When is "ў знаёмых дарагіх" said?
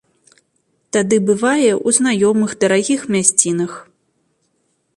1.73-3.01